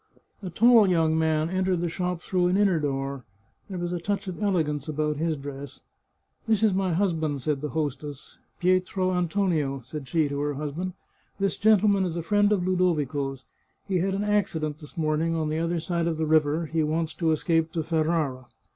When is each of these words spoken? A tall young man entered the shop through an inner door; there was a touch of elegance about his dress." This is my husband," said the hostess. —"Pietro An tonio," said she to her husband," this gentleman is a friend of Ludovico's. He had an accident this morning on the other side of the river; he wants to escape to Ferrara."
A 0.41 0.49
tall 0.49 0.89
young 0.89 1.15
man 1.15 1.47
entered 1.51 1.79
the 1.79 1.87
shop 1.87 2.21
through 2.23 2.47
an 2.47 2.57
inner 2.57 2.79
door; 2.79 3.23
there 3.69 3.77
was 3.77 3.91
a 3.91 3.99
touch 3.99 4.27
of 4.27 4.41
elegance 4.41 4.87
about 4.87 5.17
his 5.17 5.37
dress." 5.37 5.79
This 6.47 6.63
is 6.63 6.73
my 6.73 6.93
husband," 6.93 7.43
said 7.43 7.61
the 7.61 7.69
hostess. 7.69 8.39
—"Pietro 8.59 9.11
An 9.11 9.27
tonio," 9.27 9.81
said 9.81 10.07
she 10.07 10.27
to 10.27 10.39
her 10.39 10.55
husband," 10.55 10.93
this 11.39 11.55
gentleman 11.55 12.03
is 12.03 12.15
a 12.15 12.23
friend 12.23 12.51
of 12.51 12.65
Ludovico's. 12.67 13.45
He 13.87 13.99
had 13.99 14.15
an 14.15 14.23
accident 14.23 14.79
this 14.79 14.97
morning 14.97 15.35
on 15.35 15.49
the 15.49 15.59
other 15.59 15.79
side 15.79 16.07
of 16.07 16.17
the 16.17 16.25
river; 16.25 16.65
he 16.65 16.81
wants 16.81 17.13
to 17.13 17.31
escape 17.31 17.71
to 17.73 17.83
Ferrara." 17.83 18.47